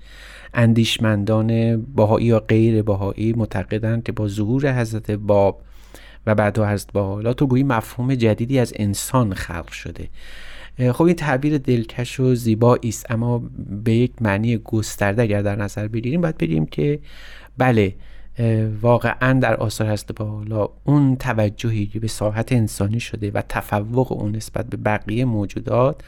اندیشمندان 0.54 1.76
باهایی 1.76 2.26
یا 2.26 2.40
غیر 2.40 2.82
باهایی 2.82 3.32
معتقدند 3.32 4.02
که 4.02 4.12
با 4.12 4.28
ظهور 4.28 4.80
حضرت 4.80 5.10
باب 5.10 5.62
و 6.26 6.34
بعد 6.34 6.58
حضرت 6.58 6.92
باحالا 6.92 7.32
تو 7.32 7.46
گویی 7.46 7.64
مفهوم 7.64 8.14
جدیدی 8.14 8.58
از 8.58 8.72
انسان 8.76 9.34
خلق 9.34 9.70
شده. 9.70 10.08
خب 10.92 11.02
این 11.02 11.16
تعبیر 11.16 11.58
دلکش 11.58 12.20
و 12.20 12.34
زیبایی 12.34 12.88
است 12.88 13.10
اما 13.10 13.42
به 13.84 13.92
یک 13.92 14.12
معنی 14.20 14.56
گسترده 14.56 15.22
اگر 15.22 15.42
در 15.42 15.56
نظر 15.56 15.88
بگیریم 15.88 16.20
باید 16.20 16.38
بگیم 16.38 16.66
که 16.66 16.98
بله 17.58 17.94
واقعا 18.82 19.40
در 19.40 19.56
آثار 19.56 19.86
هست 19.86 20.12
بالا 20.12 20.68
اون 20.84 21.16
توجهی 21.16 21.86
که 21.86 22.00
به 22.00 22.08
ساحت 22.08 22.52
انسانی 22.52 23.00
شده 23.00 23.30
و 23.30 23.42
تفوق 23.48 24.12
اون 24.12 24.36
نسبت 24.36 24.66
به 24.66 24.76
بقیه 24.76 25.24
موجودات 25.24 26.00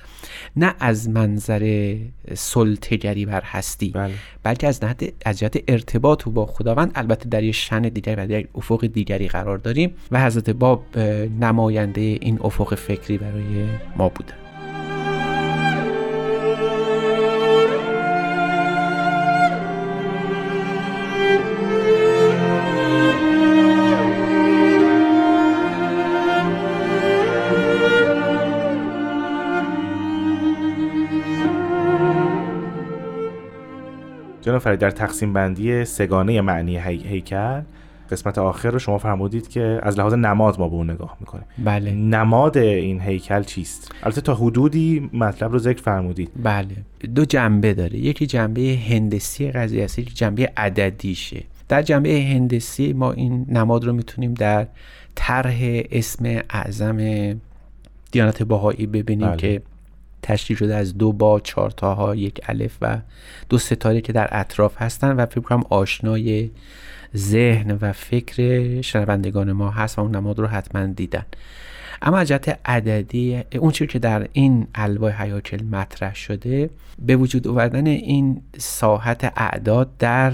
نه 0.57 0.75
از 0.81 1.09
منظر 1.09 1.95
سلطگری 2.35 3.27
بر 3.27 3.43
هستی 3.45 3.91
بله. 3.91 4.15
بلکه 4.43 4.69
از 4.69 4.85
نهت 4.85 5.13
از 5.25 5.39
جهت 5.39 5.57
ارتباط 5.69 6.29
با 6.29 6.47
خداوند 6.47 6.93
البته 6.95 7.29
در 7.29 7.43
یک 7.43 7.55
شن 7.55 7.83
دیگری 7.83 8.15
و 8.15 8.27
در 8.27 8.41
یک 8.41 8.49
افق 8.55 8.87
دیگری 8.87 9.29
قرار 9.29 9.59
داریم 9.59 9.95
و 10.11 10.25
حضرت 10.25 10.51
باب 10.51 10.99
نماینده 11.41 12.01
این 12.01 12.39
افق 12.43 12.75
فکری 12.75 13.19
برای 13.19 13.67
ما 13.97 14.09
بودن 14.09 14.44
جناب 34.45 34.59
فرید 34.59 34.79
در 34.79 34.91
تقسیم 34.91 35.33
بندی 35.33 35.85
سگانه 35.85 36.41
معنی 36.41 36.79
هی... 36.79 36.97
هیکل 36.97 37.63
قسمت 38.11 38.39
آخر 38.39 38.71
رو 38.71 38.79
شما 38.79 38.99
فرمودید 38.99 39.49
که 39.49 39.81
از 39.83 39.99
لحاظ 39.99 40.15
نماد 40.15 40.61
ما 40.61 40.69
به 40.69 40.75
اون 40.75 40.91
نگاه 40.91 41.17
می‌کنیم. 41.21 41.45
بله. 41.65 41.91
نماد 41.95 42.59
این 42.59 43.01
هیکل 43.01 43.43
چیست؟ 43.43 43.93
البته 44.03 44.21
تا 44.21 44.35
حدودی 44.35 45.11
مطلب 45.13 45.53
رو 45.53 45.59
ذکر 45.59 45.83
فرمودید. 45.83 46.31
بله. 46.43 46.77
دو 47.15 47.25
جنبه 47.25 47.75
داره. 47.75 47.99
یکی 47.99 48.27
جنبه 48.27 48.79
هندسی 48.89 49.51
قضیه 49.51 49.85
است 49.85 49.99
یکی 49.99 50.15
جنبه 50.15 50.53
عددیشه. 50.57 51.43
در 51.69 51.83
جنبه 51.83 52.23
هندسی 52.23 52.93
ما 52.93 53.13
این 53.13 53.47
نماد 53.49 53.85
رو 53.85 53.93
می‌تونیم 53.93 54.35
در 54.35 54.67
طرح 55.15 55.83
اسم 55.91 56.41
اعظم 56.51 56.97
دیانت 58.13 58.43
باهایی 58.43 58.87
ببینیم 58.87 59.29
بله. 59.29 59.37
که 59.37 59.63
تشکیل 60.25 60.57
شده 60.57 60.75
از 60.75 60.99
دو 60.99 61.13
با 61.13 61.41
چهار 61.41 61.71
تاها 61.71 62.15
یک 62.15 62.41
الف 62.49 62.77
و 62.83 62.99
دو 63.49 63.59
ستاره 63.59 64.01
که 64.01 64.13
در 64.13 64.29
اطراف 64.33 64.83
هستن 64.83 65.13
و 65.13 65.27
فکر 65.27 65.41
کنم 65.41 65.63
آشنای 65.71 66.51
ذهن 67.17 67.79
و 67.81 67.93
فکر 67.93 68.81
شنوندگان 68.81 69.53
ما 69.53 69.71
هست 69.71 69.99
و 69.99 70.03
اون 70.03 70.17
نماد 70.17 70.39
رو 70.39 70.47
حتما 70.47 70.87
دیدن. 70.87 71.25
اما 72.03 72.25
جهت 72.25 72.59
عددی 72.65 73.43
اون 73.59 73.71
چیزی 73.71 73.89
که 73.89 73.99
در 73.99 74.29
این 74.33 74.67
الواح 74.75 75.23
حیاکل 75.23 75.65
مطرح 75.65 76.15
شده 76.15 76.71
به 76.99 77.17
وجود 77.17 77.49
آوردن 77.49 77.87
این 77.87 78.43
ساحت 78.59 79.33
اعداد 79.37 79.97
در 79.99 80.33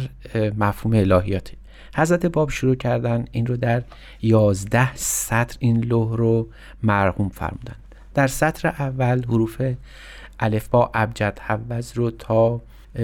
مفهوم 0.59 0.95
الهیاته. 0.97 1.53
حضرت 1.95 2.27
باب 2.27 2.51
شروع 2.51 2.75
کردن 2.75 3.25
این 3.33 3.47
رو 3.47 3.57
در 3.57 3.83
یازده 4.23 4.95
سطر 4.95 5.57
این 5.59 5.85
لوح 5.85 6.17
رو 6.17 6.49
مرقوم 6.83 7.29
فرمودن. 7.29 7.80
در 8.15 8.27
سطر 8.27 8.69
اول 8.69 9.25
حروف 9.25 9.63
الف 10.41 10.69
با 10.69 10.91
ابجد 10.95 11.39
حوز 11.39 11.93
رو 11.95 12.11
تا 12.11 12.61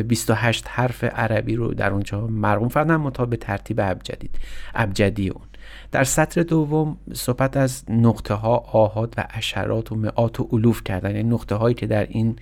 28 0.09 0.69
حرف 0.69 1.05
عربی 1.05 1.57
رو 1.57 1.75
در 1.75 1.91
اونجا 1.91 2.27
مرقوم 2.27 2.69
فرمودن 2.69 2.97
مطابق 2.97 3.31
به 3.31 3.37
ترتیب 3.37 3.81
ابجدی 3.81 4.31
ابجدی 4.75 5.29
اون. 5.29 5.45
در 5.93 6.05
سطر 6.05 6.43
دوم 6.43 6.97
صحبت 7.15 7.57
از 7.57 7.85
نقطه 7.89 8.35
ها 8.35 8.57
آهاد 8.57 9.15
و 9.17 9.25
اشرات 9.31 9.93
و 9.93 9.95
مئات 9.95 10.41
و 10.41 10.49
الوف 10.53 10.83
کردن 10.85 11.17
یعنی 11.17 11.29
نقطه 11.29 11.55
هایی 11.55 11.75
که 11.75 11.87
در 11.87 12.07
این 12.07 12.39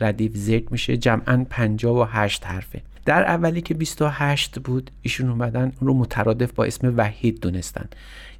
ردیف 0.00 0.36
ذکر 0.36 0.66
میشه 0.70 0.96
جمعا 0.96 1.46
58 1.50 2.44
حرفه. 2.44 2.82
در 3.04 3.24
اولی 3.24 3.60
که 3.60 3.74
28 3.74 4.58
بود 4.58 4.90
ایشون 5.02 5.30
اومدن 5.30 5.62
اون 5.62 5.88
رو 5.88 5.94
مترادف 5.94 6.52
با 6.52 6.64
اسم 6.64 6.94
وحید 6.96 7.40
دونستن. 7.40 7.88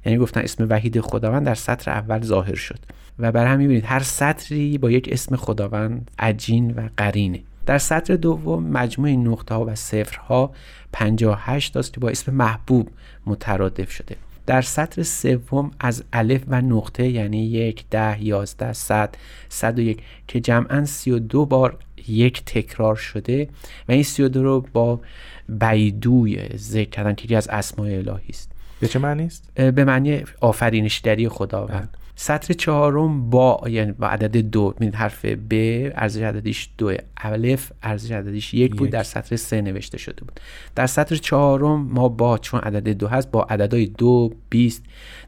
یعنی 0.05 0.17
گفتن 0.17 0.41
اسم 0.41 0.67
وحید 0.69 1.01
خداوند 1.01 1.45
در 1.45 1.55
سطر 1.55 1.91
اول 1.91 2.21
ظاهر 2.21 2.55
شد. 2.55 2.79
و 3.19 3.31
بر 3.31 3.45
هم 3.45 3.57
می‌بینید 3.57 3.85
هر 3.85 3.99
سطری 3.99 4.77
با 4.77 4.91
یک 4.91 5.09
اسم 5.11 5.35
خداوند 5.35 6.11
عجین 6.19 6.71
و 6.71 6.89
قرینه. 6.97 7.41
در 7.65 7.77
سطر 7.77 8.15
دوم 8.15 8.63
مجموع 8.63 9.09
نقطه 9.09 9.55
ها 9.55 9.65
و 9.65 9.75
صفرها 9.75 10.51
58 10.93 11.73
داست 11.73 11.93
که 11.93 11.99
با 11.99 12.09
اسم 12.09 12.33
محبوب 12.33 12.89
مترادف 13.25 13.91
شده. 13.91 14.15
در 14.45 14.61
سطر 14.61 15.03
سوم 15.03 15.71
از 15.79 16.03
الف 16.13 16.41
و 16.47 16.61
نقطه 16.61 17.07
یعنی 17.07 17.45
یک 17.45 17.85
ده 17.89 18.23
یازده 18.23 18.73
صد 18.73 19.15
صد 19.49 19.79
و 19.79 19.81
یک 19.81 20.01
که 20.27 20.39
جمعا 20.39 20.85
سی 20.85 21.11
و 21.11 21.19
دو 21.19 21.45
بار 21.45 21.77
یک 22.07 22.45
تکرار 22.45 22.95
شده 22.95 23.49
و 23.89 23.91
این 23.91 24.03
سی 24.03 24.23
و 24.23 24.29
دو 24.29 24.43
رو 24.43 24.65
با 24.73 24.99
بیدوی 25.49 26.57
ذکر 26.57 26.89
کردن 26.89 27.15
که 27.15 27.37
از 27.37 27.47
اسماء 27.47 27.87
الهی 27.87 28.29
است. 28.29 28.51
به 28.79 28.87
چه 28.87 28.99
معنی 28.99 29.25
است؟ 29.25 29.51
به 29.55 29.85
معنی 29.85 30.23
آفرینشگری 30.41 31.29
خداوند. 31.29 31.97
سطر 32.15 32.53
چهارم 32.53 33.29
با 33.29 33.61
یعنی 33.67 33.91
با 33.91 34.07
عدد 34.07 34.37
دو 34.37 34.65
می‌بینید 34.73 34.95
حرف 34.95 35.25
ب 35.25 35.53
ارزش 35.95 36.21
عددیش 36.21 36.69
دو 36.77 36.93
الف 37.17 37.71
ارزش 37.83 38.11
عددیش 38.11 38.53
یک 38.53 38.75
بود. 38.75 38.89
در 38.89 39.03
سطر 39.03 39.35
سه 39.35 39.61
نوشته 39.61 39.97
شده 39.97 40.23
بود 40.23 40.39
در 40.75 40.87
سطر 40.87 41.15
چهارم 41.15 41.81
ما 41.81 42.09
با 42.09 42.37
چون 42.37 42.59
عدد 42.59 42.89
دو 42.89 43.07
هست 43.07 43.31
با 43.31 43.43
عددهای 43.43 43.85
دو 43.85 44.33
بیست 44.49 44.83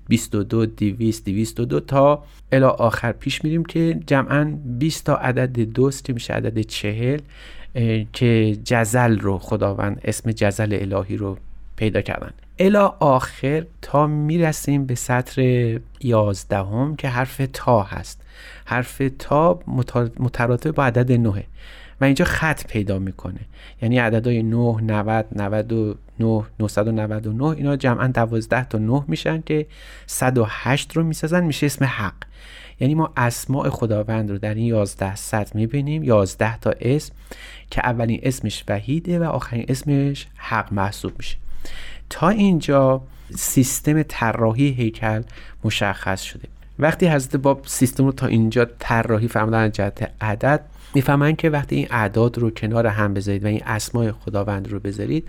بیست 0.07 0.35
و 0.35 0.43
دو 0.43 0.65
دیویست 0.65 1.25
دیویست 1.25 1.59
و 1.59 1.65
دو 1.65 1.79
تا 1.79 2.23
الی 2.51 2.63
آخر 2.63 3.11
پیش 3.11 3.43
میریم 3.43 3.65
که 3.65 3.99
جمعا 4.07 4.57
20 4.65 5.05
تا 5.05 5.15
عدد 5.15 5.59
دوست 5.59 6.05
که 6.05 6.13
میشه 6.13 6.33
عدد 6.33 6.61
چهل 6.61 7.19
که 8.13 8.57
جزل 8.63 9.19
رو 9.19 9.37
خداوند 9.37 10.01
اسم 10.03 10.31
جزل 10.31 10.77
الهی 10.81 11.17
رو 11.17 11.37
پیدا 11.75 12.01
کردن 12.01 12.31
الا 12.59 12.87
آخر 12.99 13.65
تا 13.81 14.07
می‌رسیم 14.07 14.85
به 14.85 14.95
سطر 14.95 15.41
یازدهم 16.01 16.95
که 16.95 17.07
حرف 17.07 17.41
تا 17.53 17.81
هست. 17.83 18.21
حرف 18.65 19.01
تا 19.19 19.59
مترادف 20.19 20.67
با 20.67 20.85
عدد 20.85 21.11
نهه 21.11 21.43
و 22.01 22.05
اینجا 22.05 22.25
خط 22.25 22.67
پیدا 22.67 22.99
می‌کنه. 22.99 23.39
یعنی 23.81 23.97
عددهای 23.97 24.43
9 24.43 24.81
90 24.81 25.25
90 25.35 25.71
و 25.71 25.95
9 26.19 26.43
999 26.59 27.43
اینا 27.45 27.75
جمعا 27.75 28.07
12 28.07 28.63
تا 28.63 28.77
9 28.77 29.03
میشن 29.07 29.41
که 29.41 29.65
108 30.05 30.97
رو 30.97 31.03
می‌سازن 31.03 31.43
میشه 31.43 31.65
اسم 31.65 31.85
حق. 31.85 32.13
یعنی 32.79 32.95
ما 32.95 33.13
اسماع 33.17 33.69
خداوند 33.69 34.31
رو 34.31 34.37
در 34.37 34.53
این 34.53 34.65
11 34.65 35.15
سطر 35.15 35.51
می‌بینیم. 35.53 36.03
11 36.03 36.59
تا 36.59 36.73
اسم 36.81 37.13
که 37.71 37.81
اولین 37.83 38.19
اسمش 38.23 38.63
وحیده 38.67 39.19
و 39.19 39.23
آخرین 39.23 39.65
اسمش 39.67 40.27
حق 40.35 40.73
محسوب 40.73 41.13
میشه. 41.17 41.37
تا 42.09 42.29
اینجا 42.29 43.01
سیستم 43.35 44.03
طراحی 44.03 44.69
هیکل 44.69 45.21
مشخص 45.63 46.21
شده. 46.21 46.47
وقتی 46.79 47.07
حضرت 47.07 47.35
باب 47.35 47.61
سیستم 47.65 48.05
رو 48.05 48.11
تا 48.11 48.27
اینجا 48.27 48.67
طراحی 48.79 49.27
فرمودن 49.27 49.71
جهت 49.71 50.11
عدد 50.21 50.61
می‌فهمن 50.93 51.35
که 51.35 51.49
وقتی 51.49 51.75
این 51.75 51.87
اعداد 51.91 52.37
رو 52.37 52.49
کنار 52.49 52.87
هم 52.87 53.13
بذارید 53.13 53.43
و 53.43 53.47
این 53.47 53.61
اسمای 53.65 54.11
خداوند 54.11 54.71
رو 54.71 54.79
بذارید 54.79 55.27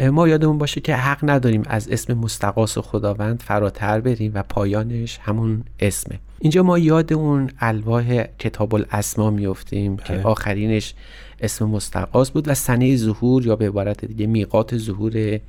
ما 0.00 0.28
یادمون 0.28 0.58
باشه 0.58 0.80
که 0.80 0.96
حق 0.96 1.18
نداریم 1.22 1.62
از 1.66 1.88
اسم 1.88 2.14
مستقاس 2.14 2.78
خداوند 2.78 3.42
فراتر 3.42 4.00
بریم 4.00 4.32
و 4.34 4.42
پایانش 4.42 5.18
همون 5.22 5.64
اسمه. 5.80 6.18
اینجا 6.38 6.62
ما 6.62 6.78
یاد 6.78 7.12
اون 7.12 7.50
الواح 7.60 8.24
کتاب 8.38 8.74
الاسما 8.74 9.30
میفتیم 9.30 9.96
که 9.96 10.20
آخرینش 10.24 10.94
اسم 11.40 11.64
مستقاس 11.64 12.30
بود 12.30 12.48
و 12.48 12.54
سنه 12.54 12.96
ظهور 12.96 13.46
یا 13.46 13.56
به 13.56 13.66
عبارت 13.66 14.04
دیگه 14.04 14.26
میقات 14.26 14.76
ظهور 14.76 15.40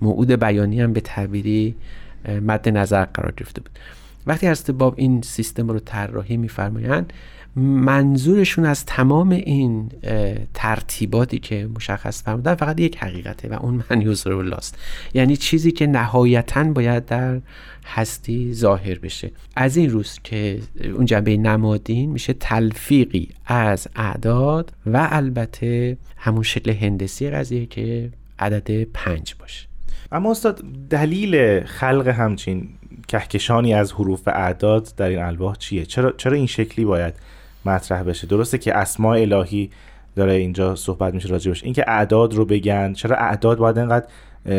موعود 0.00 0.30
بیانی 0.30 0.80
هم 0.80 0.92
به 0.92 1.00
تعبیری 1.00 1.74
مد 2.42 2.68
نظر 2.68 3.04
قرار 3.04 3.32
گرفته 3.36 3.60
بود. 3.60 3.78
وقتی 4.26 4.46
حضرت 4.46 4.70
باب 4.70 4.94
این 4.96 5.22
سیستم 5.22 5.68
رو 5.68 5.78
طراحی 5.78 6.36
میفرمایند 6.36 7.12
منظورشون 7.56 8.64
از 8.64 8.86
تمام 8.86 9.30
این 9.30 9.90
ترتیباتی 10.54 11.38
که 11.38 11.68
مشخص 11.76 12.22
فرمودن 12.22 12.54
فقط 12.54 12.80
یک 12.80 12.98
حقیقته 12.98 13.48
و 13.48 13.58
اون 13.62 13.84
من 13.90 14.06
الله 14.26 14.56
است 14.56 14.78
یعنی 15.14 15.36
چیزی 15.36 15.72
که 15.72 15.86
نهایتا 15.86 16.64
باید 16.64 17.04
در 17.04 17.40
هستی 17.84 18.54
ظاهر 18.54 18.98
بشه. 18.98 19.30
از 19.56 19.76
این 19.76 19.90
روز 19.90 20.18
که 20.24 20.58
اون 20.94 21.04
جنبه 21.04 21.36
نمادین 21.36 22.10
میشه 22.10 22.32
تلفیقی 22.32 23.28
از 23.46 23.88
اعداد 23.96 24.72
و 24.86 25.08
البته 25.10 25.96
همون 26.16 26.42
شکل 26.42 26.70
هندسی 26.70 27.30
قضیه 27.30 27.66
که 27.66 28.10
عدد 28.38 28.84
پنج 28.84 29.34
باشه. 29.38 29.66
اما 30.12 30.30
استاد 30.30 30.64
دلیل 30.90 31.64
خلق 31.64 32.08
همچین 32.08 32.68
کهکشانی 33.08 33.74
از 33.74 33.92
حروف 33.92 34.28
و 34.28 34.30
اعداد 34.30 34.88
در 34.96 35.08
این 35.08 35.18
الواح 35.18 35.54
چیه؟ 35.56 35.84
چرا 35.84 36.12
چرا 36.12 36.32
این 36.32 36.46
شکلی 36.46 36.84
باید 36.84 37.14
مطرح 37.64 38.02
بشه. 38.02 38.26
درسته 38.26 38.58
که 38.58 38.76
اسماء 38.76 39.18
الهی 39.18 39.70
داره 40.16 40.32
اینجا 40.32 40.74
صحبت 40.74 41.14
میشه 41.14 41.28
راجبش 41.28 41.64
اینکه 41.64 41.84
اعداد 41.90 42.34
رو 42.34 42.44
بگن 42.44 42.92
چرا 42.92 43.16
اعداد 43.16 43.58
باید 43.58 43.78
اینقدر 43.78 44.06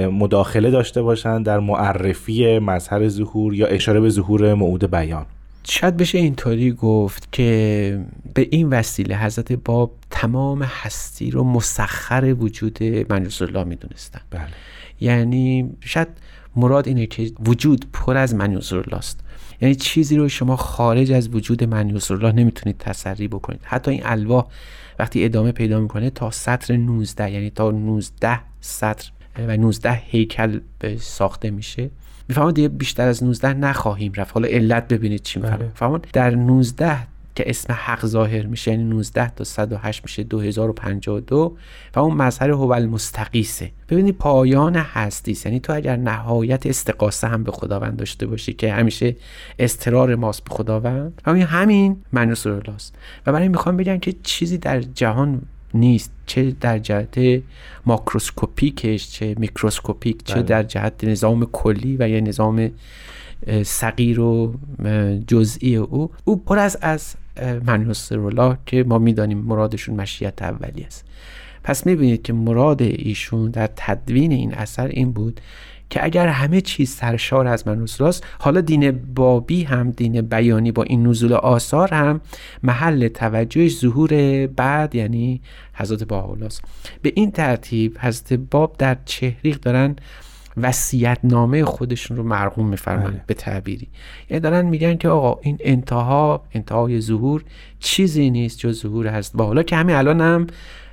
مداخله 0.07 0.71
داشته 0.71 1.01
باشن 1.01 1.43
در 1.43 1.59
معرفی 1.59 2.59
مظهر 2.59 3.07
ظهور 3.07 3.53
یا 3.53 3.67
اشاره 3.67 3.99
به 3.99 4.09
ظهور 4.09 4.53
موعود 4.53 4.91
بیان؟ 4.91 5.25
شاید 5.63 5.97
بشه 5.97 6.17
اینطوری 6.17 6.71
گفت 6.71 7.31
که 7.31 7.99
به 8.33 8.47
این 8.51 8.69
وسیله 8.69 9.17
حضرت 9.17 9.51
باب 9.51 9.91
تمام 10.09 10.63
هستی 10.63 11.31
رو 11.31 11.43
مسخر 11.43 12.35
وجود 12.39 12.83
منیوس 13.09 13.41
الله 13.41 13.63
می‌دونستن. 13.63 14.21
بله. 14.29 14.41
یعنی 14.99 15.69
شاید 15.79 16.07
مراد 16.55 16.87
اینه 16.87 17.05
که 17.05 17.31
وجود 17.45 17.85
پر 17.93 18.17
از 18.17 18.35
منیوس 18.35 18.73
الله 18.73 18.95
است. 18.95 19.19
یعنی 19.61 19.75
چیزی 19.75 20.17
رو 20.17 20.29
شما 20.29 20.55
خارج 20.55 21.11
از 21.11 21.35
وجود 21.35 21.63
من 21.63 21.99
الله 22.09 22.31
نمی‌تونید 22.31 22.77
تسری 22.77 23.27
بکنید. 23.27 23.59
حتی 23.63 23.91
این 23.91 24.01
الواح 24.05 24.45
وقتی 24.99 25.25
ادامه 25.25 25.51
پیدا 25.51 25.79
می‌کنه 25.79 26.09
تا 26.09 26.31
سطر 26.31 26.77
19 26.77 27.31
یعنی 27.31 27.49
تا 27.49 27.71
19 27.71 28.39
سطر 28.61 29.11
و 29.47 29.57
19 29.57 29.91
هیکل 29.91 30.59
ساخته 30.99 31.51
میشه. 31.51 31.89
می‌فهمید 32.27 32.55
دیگه 32.55 32.67
بیشتر 32.67 33.07
از 33.07 33.23
19 33.23 33.53
نخواهیم 33.53 34.13
رفت. 34.15 34.33
حالا 34.33 34.47
علت 34.47 34.87
ببینید 34.87 35.21
چی 35.21 35.39
می‌فهمید 35.39 36.07
در 36.13 36.35
19 36.35 36.97
که 37.41 37.49
اسم 37.49 37.73
حق 37.73 38.05
ظاهر 38.05 38.45
میشه 38.45 38.71
یعنی 38.71 38.83
19 38.83 39.29
تا 39.29 39.43
108 39.43 40.03
میشه 40.03 40.23
2052 40.23 41.57
و 41.95 41.99
اون 41.99 42.17
مظهر 42.17 42.49
هو 42.49 42.71
المستقیسه. 42.71 43.71
ببینید 43.89 44.17
پایان 44.17 44.75
هستی 44.75 45.37
یعنی 45.45 45.59
تو 45.59 45.73
اگر 45.73 45.95
نهایت 45.95 46.65
استقاسه 46.65 47.27
هم 47.27 47.43
به 47.43 47.51
خداوند 47.51 47.97
داشته 47.97 48.25
باشی 48.25 48.53
که 48.53 48.73
همیشه 48.73 49.15
استرار 49.59 50.15
ماست 50.15 50.43
به 50.43 50.55
خداوند 50.55 51.21
همین 51.25 51.43
همین 51.43 51.97
است 52.75 52.95
و 53.25 53.31
برای 53.31 53.47
می‌خوام 53.47 53.77
بگم 53.77 53.97
که 53.97 54.13
چیزی 54.23 54.57
در 54.57 54.81
جهان 54.81 55.41
نیست. 55.73 56.11
چه 56.25 56.51
در 56.61 56.79
جهت 56.79 57.43
ماکروسکوپیکش 57.85 59.11
چه 59.11 59.35
میکروسکوپیک 59.39 60.23
چه 60.23 60.33
بله. 60.33 60.43
در 60.43 60.63
جهت 60.63 61.03
نظام 61.03 61.45
کلی 61.45 61.97
و 61.99 62.09
یا 62.09 62.19
نظام 62.19 62.71
صغیر 63.63 64.19
و 64.19 64.53
جزئی 65.27 65.75
او. 65.75 66.11
او 66.25 66.43
پر 66.43 66.59
از 66.59 66.77
از 66.81 67.15
منوسرولا 67.65 68.57
که 68.65 68.83
ما 68.83 68.97
می‌دانیم 68.97 69.37
مرادشون 69.37 69.95
مشیت 69.95 70.41
اولی 70.41 70.83
است. 70.83 71.05
پس 71.63 71.85
می‌بینید 71.85 72.21
که 72.21 72.33
مراد 72.33 72.81
ایشون 72.81 73.51
در 73.51 73.69
تدوین 73.75 74.31
این 74.31 74.53
اثر 74.53 74.87
این 74.87 75.11
بود 75.11 75.41
که 75.91 76.03
اگر 76.03 76.27
همه 76.27 76.61
چیز 76.61 76.89
سرشار 76.89 77.47
از 77.47 77.67
منوسراست 77.67 78.23
حالا 78.39 78.61
دین 78.61 78.91
بابی 78.91 79.63
هم 79.63 79.91
دین 79.91 80.21
بیانی 80.21 80.71
با 80.71 80.83
این 80.83 81.07
نزول 81.07 81.33
آثار 81.33 81.93
هم 81.93 82.21
محل 82.63 83.07
توجهش 83.07 83.77
ظهور 83.77 84.47
بعد 84.47 84.95
یعنی 84.95 85.41
حضرت 85.73 86.03
باولاست 86.03 86.63
به 87.01 87.13
این 87.15 87.31
ترتیب 87.31 87.97
حضرت 87.99 88.33
باب 88.33 88.75
در 88.77 88.97
چهریق 89.05 89.59
دارن 89.59 89.95
وصیت 90.57 91.17
نامه 91.23 91.65
خودشون 91.65 92.17
رو 92.17 92.23
مرغوم 92.23 92.67
میفرمایند 92.67 93.13
بله. 93.13 93.23
به 93.27 93.33
تعبیری. 93.33 93.87
یعنی 94.29 94.41
دارن 94.41 94.65
میگن 94.65 94.97
که 94.97 95.09
آقا 95.09 95.39
این 95.43 95.57
انتها 95.59 96.43
انتهای 96.53 97.01
ظهور 97.01 97.43
چیزی 97.79 98.29
نیست 98.29 98.59
جز 98.59 98.81
ظهور 98.81 99.07
هست. 99.07 99.37
با 99.37 99.45
حالا 99.45 99.63
که 99.63 99.75
همین 99.75 99.95
الان 99.95 100.21
هم 100.21 100.47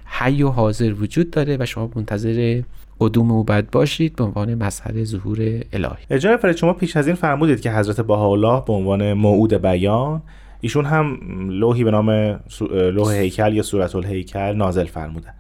حی 0.04 0.42
و 0.42 0.48
حاضر 0.48 0.92
وجود 0.92 1.30
داره 1.30 1.56
و 1.60 1.66
شما 1.66 1.90
منتظر 1.96 2.62
قدوم 3.00 3.30
او 3.30 3.44
بد 3.44 3.70
باشید 3.70 4.16
به 4.16 4.24
عنوان 4.24 4.54
مظهر 4.54 5.04
ظهور 5.04 5.38
الهی. 5.72 6.04
اجازه 6.10 6.36
فرید 6.36 6.56
شما 6.56 6.72
پیش 6.72 6.96
از 6.96 7.06
این 7.06 7.16
فرمودید 7.16 7.60
که 7.60 7.72
حضرت 7.72 8.00
بهاءالله 8.00 8.62
به 8.66 8.72
عنوان 8.72 9.12
موعود 9.12 9.54
بیان 9.54 10.22
ایشون 10.60 10.84
هم 10.84 11.18
لوحی 11.50 11.84
به 11.84 11.90
نام 11.90 12.40
لوح 12.70 13.14
هیکل 13.14 13.54
یا 13.54 13.62
صورت 13.62 13.96
الهیکل 13.96 14.52
نازل 14.52 14.84
فرمودن. 14.84 15.32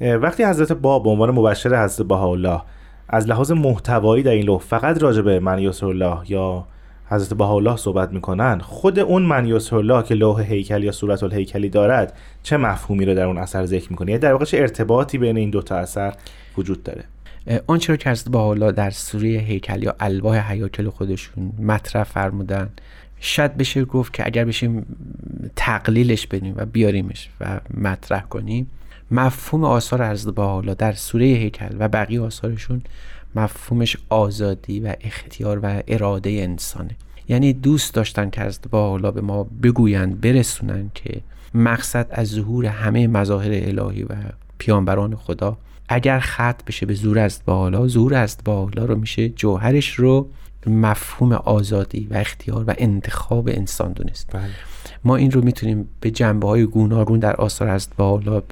وقتی 0.00 0.44
حضرت 0.44 0.72
با 0.72 0.98
به 0.98 1.10
عنوان 1.10 1.30
مبشر 1.30 1.84
حضرت 1.84 2.06
بهاءالله 2.06 2.62
از 3.08 3.28
لحاظ 3.28 3.52
محتوایی 3.52 4.22
در 4.22 4.30
این 4.30 4.44
لوح 4.44 4.60
فقط 4.60 5.02
راجع 5.02 5.22
به 5.22 5.40
من 5.40 5.72
الله 5.82 6.18
یا 6.30 6.64
حضرت 7.06 7.40
الله 7.40 7.76
صحبت 7.76 8.12
می‌کنن 8.12 8.58
خود 8.58 8.98
اون 8.98 9.22
من 9.22 9.52
الله 9.72 10.02
که 10.02 10.14
لوح 10.14 10.42
هیکل 10.42 10.84
یا 10.84 10.92
صورت 10.92 11.22
الهیکلی 11.22 11.68
دارد 11.68 12.16
چه 12.42 12.56
مفهومی 12.56 13.04
رو 13.04 13.14
در 13.14 13.24
اون 13.24 13.38
اثر 13.38 13.66
ذکر 13.66 13.90
می‌کنه؟ 13.90 14.10
یعنی 14.10 14.20
در 14.20 14.32
واقع 14.32 14.44
چه 14.44 14.58
ارتباطی 14.58 15.18
بین 15.18 15.36
این 15.36 15.50
دوتا 15.50 15.76
اثر 15.76 16.14
وجود 16.58 16.82
داره؟ 16.82 17.04
آنچه 17.66 17.92
رو 17.92 17.96
که 17.96 18.10
حضرت 18.10 18.34
الله 18.34 18.72
در 18.72 18.90
سوره 18.90 19.28
هیکل 19.28 19.82
یا 19.82 19.94
الواح 20.00 20.52
حیاکل 20.52 20.88
خودشون 20.88 21.52
مطرح 21.58 22.04
فرمودن 22.04 22.68
شاید 23.20 23.56
بشه 23.56 23.84
گفت 23.84 24.12
که 24.12 24.26
اگر 24.26 24.44
بشیم 24.44 24.86
تقلیلش 25.56 26.26
بدیم 26.26 26.54
و 26.56 26.66
بیاریمش 26.66 27.30
و 27.40 27.60
مطرح 27.74 28.22
کنیم 28.22 28.70
مفهوم 29.14 29.64
آثار 29.64 30.10
حضرت 30.10 30.38
حالا 30.38 30.74
در 30.74 30.92
سوره 30.92 31.24
هیکل 31.24 31.76
و 31.78 31.88
بقیه 31.88 32.20
آثارشون 32.20 32.82
مفهومش 33.34 33.96
آزادی 34.08 34.80
و 34.80 34.94
اختیار 35.00 35.60
و 35.62 35.82
اراده 35.88 36.30
انسانه. 36.30 36.96
یعنی 37.28 37.52
دوست 37.52 37.94
داشتن 37.94 38.30
که 38.30 38.40
از 38.40 38.60
حالا 38.72 39.10
به 39.10 39.20
ما 39.20 39.44
بگویند 39.62 40.20
برسونن 40.20 40.90
که 40.94 41.20
مقصد 41.54 42.06
از 42.10 42.28
ظهور 42.28 42.66
همه 42.66 43.06
مظاهر 43.06 43.50
الهی 43.52 44.02
و 44.02 44.14
پیانبران 44.58 45.16
خدا 45.16 45.56
اگر 45.88 46.18
خط 46.18 46.64
بشه 46.64 46.86
به 46.86 46.94
زور 46.94 47.18
است 47.18 47.44
بالا 47.44 47.86
زور 47.88 48.14
است 48.14 48.44
بالا 48.44 48.84
رو 48.84 48.94
میشه 48.94 49.28
جوهرش 49.28 49.94
رو 49.94 50.28
مفهوم 50.66 51.32
آزادی 51.32 52.08
و 52.10 52.14
اختیار 52.14 52.64
و 52.64 52.74
انتخاب 52.78 53.48
انسان 53.48 53.92
دونست. 53.92 54.30
بله. 54.32 54.42
ما 55.04 55.16
این 55.16 55.30
رو 55.30 55.44
می‌تونیم 55.44 55.88
به 56.00 56.10
جنبه 56.10 56.48
های 56.48 56.64
گوناگون 56.64 57.18
در 57.18 57.36
آثار 57.36 57.68
است 57.68 57.96
بالا 57.96 58.42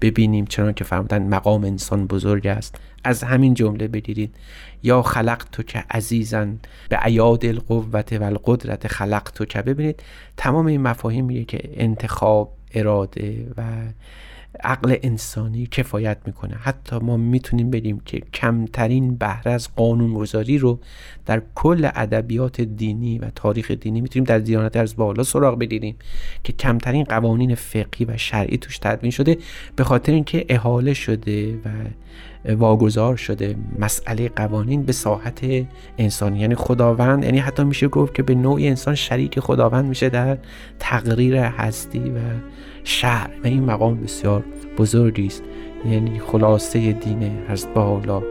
ببینیم 0.00 0.44
چنان 0.44 0.72
که 0.72 0.84
فرمودن 0.84 1.22
مقام 1.22 1.64
انسان 1.64 2.06
بزرگ 2.06 2.46
است. 2.46 2.76
از 3.04 3.22
همین 3.22 3.54
جمله 3.54 3.88
بگیرید. 3.88 4.34
یا 4.82 5.02
خلق 5.02 5.44
تو 5.52 5.62
که 5.62 5.84
عزیزن 5.90 6.58
به 6.88 6.96
عیاد 6.96 7.46
القوت 7.46 8.12
و 8.12 8.22
القدرت 8.22 8.86
خلق 8.88 9.30
تو 9.34 9.44
که 9.44 9.62
ببینید 9.62 10.02
تمام 10.36 10.66
این 10.66 10.80
مفاهیمیه 10.80 11.44
که 11.44 11.70
انتخاب 11.74 12.52
اراده 12.74 13.46
و 13.56 13.62
عقل 14.60 14.96
انسانی 15.02 15.66
کفایت 15.66 16.18
می‌کنه. 16.26 16.54
حتی 16.54 16.96
ما 16.96 17.16
می‌تونیم 17.16 17.70
بگیم 17.70 18.00
که 18.00 18.20
کمترین 18.34 19.16
بهره 19.16 19.52
از 19.52 19.74
قانونگذاری 19.76 20.58
رو 20.58 20.80
در 21.26 21.42
کل 21.54 21.88
ادبیات 21.94 22.60
دینی 22.60 23.18
و 23.18 23.30
تاریخ 23.34 23.70
دینی 23.70 24.00
می‌تونیم 24.00 24.24
در 24.24 24.38
دیانت 24.38 24.76
از 24.76 24.96
بالا 24.96 25.22
سراغ 25.22 25.58
بگیریم 25.58 25.96
که 26.44 26.52
کمترین 26.52 27.04
قوانین 27.04 27.54
فقهی 27.54 28.04
و 28.04 28.16
شرعی 28.16 28.58
توش 28.58 28.78
تدوین 28.78 29.10
شده 29.10 29.38
به 29.76 29.84
خاطر 29.84 30.12
اینکه 30.12 30.46
احاله 30.48 30.94
شده 30.94 31.54
و 31.54 31.68
واگذار 32.44 33.16
شده. 33.16 33.56
مسئله 33.78 34.28
قوانین 34.28 34.82
به 34.82 34.92
ساحت 34.92 35.40
انسانی. 35.98 36.38
یعنی 36.38 36.54
خداوند 36.54 37.24
یعنی 37.24 37.38
حتی 37.38 37.64
میشه 37.64 37.88
گفت 37.88 38.14
که 38.14 38.22
به 38.22 38.34
نوعی 38.34 38.68
انسان 38.68 38.94
شریک 38.94 39.40
خداوند 39.40 39.84
میشه 39.84 40.08
در 40.08 40.38
تقریر 40.78 41.36
هستی 41.36 42.10
و 42.10 42.18
شعر 42.84 43.30
و 43.44 43.46
این 43.46 43.64
مقام 43.64 44.00
بسیار 44.00 44.44
بزرگی 44.78 45.26
است. 45.26 45.42
یعنی 45.90 46.18
خلاصه 46.18 46.92
دین 46.92 47.32
حضرت 47.48 47.76
حالا. 47.76 48.22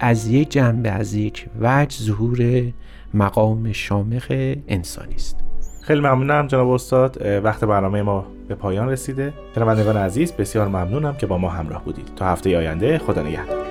از 0.00 0.28
یک 0.28 0.50
جنبه 0.50 0.90
از 0.90 1.14
یک 1.14 1.46
وجه 1.60 1.96
ظهور 2.02 2.62
مقام 3.14 3.72
شامخ 3.72 4.26
انسانی 4.68 5.14
است. 5.14 5.36
خیلی 5.82 6.00
ممنونم 6.00 6.46
جناب 6.46 6.68
استاد. 6.68 7.22
وقت 7.44 7.64
برنامه 7.64 8.02
ما 8.02 8.26
به 8.52 8.56
پایان 8.56 8.88
رسیده. 8.88 9.32
شنوندگان 9.54 9.96
عزیز 9.96 10.32
بسیار 10.32 10.68
ممنونم 10.68 11.16
که 11.16 11.26
با 11.26 11.38
ما 11.38 11.48
همراه 11.48 11.84
بودید. 11.84 12.08
تا 12.16 12.26
هفته 12.26 12.56
آینده 12.56 12.98
خدا 12.98 13.22
نگهدار. 13.22 13.61